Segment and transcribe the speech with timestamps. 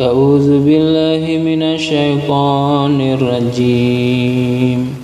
[0.00, 4.96] أعوذ بالله من الشيطان الرجيم.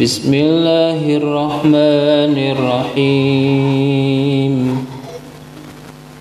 [0.00, 2.36] بسم الله الرحمن
[2.96, 4.54] الرحيم.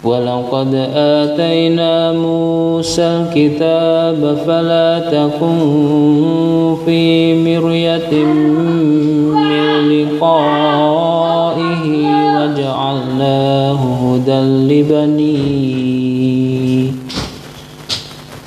[0.03, 8.11] ولقد آتينا موسى الكتاب فلا تكن في مرية
[9.31, 11.83] من لقائه
[12.35, 15.63] وجعلناه هدى لبني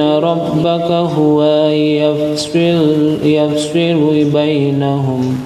[0.00, 5.38] ربك هو يفصل, يفصل بينهم.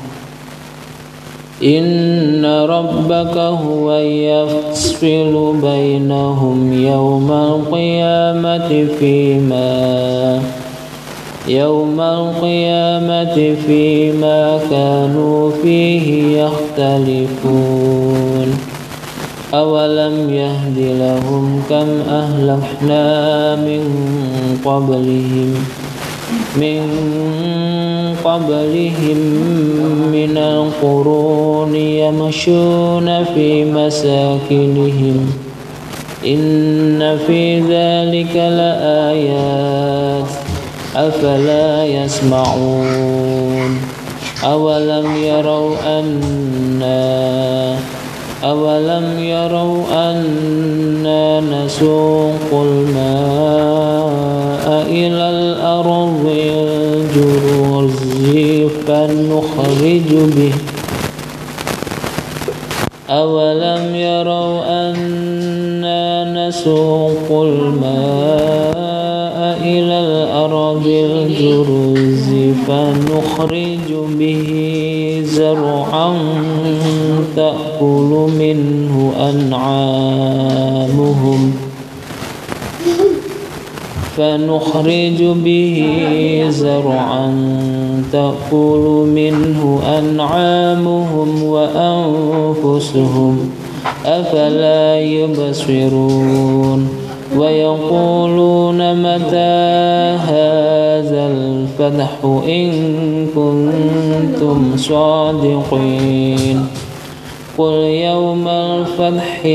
[1.65, 10.43] إن ربك هو يفصل بينهم يوم القيامة فيما
[11.49, 18.32] يوم القيامة فيما كانوا فيه يختلفون
[19.55, 23.83] أولم يهد لهم كم أهلكنا من
[24.65, 25.55] قبلهم
[26.57, 26.83] من
[28.25, 29.19] قبلهم
[30.13, 35.31] من القرون يمشون في مساكنهم
[36.27, 40.27] إن في ذلك لآيات
[40.97, 43.81] أفلا يسمعون
[44.45, 47.77] أولم يروا أنا
[48.45, 53.63] أولم يروا أنا نسوق الماء
[54.91, 56.27] إلى الأرض
[56.57, 57.93] الجرز
[58.87, 60.53] فنخرج به
[63.11, 64.61] أولم يروا
[64.91, 68.63] أنا نسوق الماء
[69.63, 72.29] إلى الأرض الجرز
[72.67, 73.89] فنخرج
[74.19, 74.72] به
[77.37, 80.63] تأكل منه أنعامهم
[84.17, 85.85] فنخرج به
[86.49, 87.35] زرعا
[88.13, 93.35] تأكل منه أنعامهم وأنفسهم
[94.07, 96.89] أفلا يبصرون
[97.37, 99.92] ويقولون متى
[101.79, 102.71] الفتح إن
[103.35, 106.67] كنتم صادقين
[107.59, 109.47] قل يوم الفتح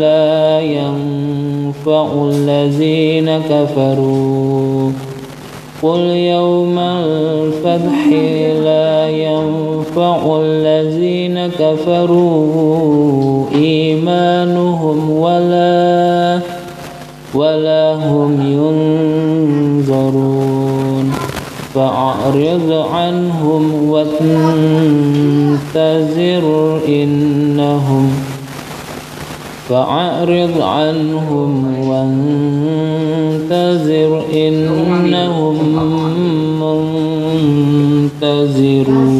[0.00, 4.90] لا ينفع الذين كفروا
[5.82, 8.06] قل يوم الفتح
[8.64, 16.40] لا ينفع الذين كفروا إيمانهم ولا
[17.34, 18.40] ولا هم
[19.80, 21.12] ينظرون
[21.76, 25.16] فأعرض عنهم وانتظر
[26.88, 28.10] إنهم
[29.68, 31.50] فأعرض عنهم
[31.88, 33.02] وانتظر
[34.34, 35.56] إنهم
[38.22, 39.15] منتظرون.